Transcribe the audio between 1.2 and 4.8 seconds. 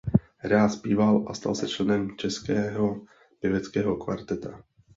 a stal se členem "Českého pěveckého kvarteta".